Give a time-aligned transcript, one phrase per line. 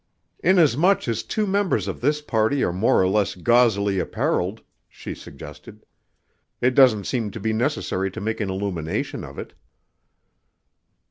[0.39, 5.85] "Inasmuch as two members of this party are more or less gauzily appareled," she suggested,
[6.59, 9.53] "it doesn't seem to be necessary to make an illumination of it."